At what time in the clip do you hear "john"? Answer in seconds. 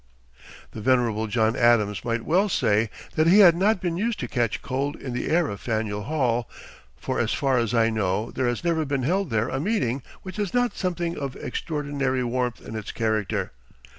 1.27-1.55